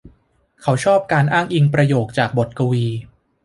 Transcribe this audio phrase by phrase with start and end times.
[0.61, 2.85] เขาชอบการอ้างอิงประโยคจากบทกวี